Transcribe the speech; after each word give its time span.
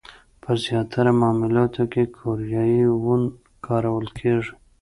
په 0.43 0.51
زیاتره 0.63 1.11
معاملاتو 1.21 1.83
کې 1.91 2.03
کوریايي 2.17 2.83
وون 2.89 3.21
کارول 3.65 4.07
کېږي. 4.19 4.53